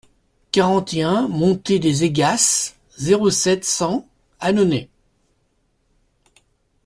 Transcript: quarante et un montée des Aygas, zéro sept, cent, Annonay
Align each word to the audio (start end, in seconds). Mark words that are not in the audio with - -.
quarante 0.51 0.95
et 0.95 1.03
un 1.03 1.27
montée 1.27 1.77
des 1.77 2.03
Aygas, 2.05 2.73
zéro 2.97 3.29
sept, 3.29 3.63
cent, 3.63 4.07
Annonay 4.39 4.89